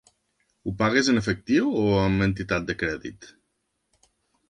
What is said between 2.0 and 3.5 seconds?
amb entitat de crèdit?